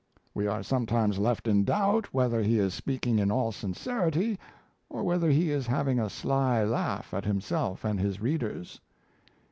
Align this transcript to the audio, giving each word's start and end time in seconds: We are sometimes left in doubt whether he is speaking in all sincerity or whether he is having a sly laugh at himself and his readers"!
We 0.33 0.47
are 0.47 0.63
sometimes 0.63 1.19
left 1.19 1.47
in 1.47 1.63
doubt 1.63 2.11
whether 2.11 2.41
he 2.41 2.57
is 2.57 2.73
speaking 2.73 3.19
in 3.19 3.29
all 3.31 3.51
sincerity 3.51 4.39
or 4.89 5.03
whether 5.03 5.29
he 5.29 5.51
is 5.51 5.67
having 5.67 5.99
a 5.99 6.09
sly 6.09 6.63
laugh 6.63 7.13
at 7.13 7.25
himself 7.25 7.85
and 7.85 7.99
his 7.99 8.19
readers"! 8.19 8.81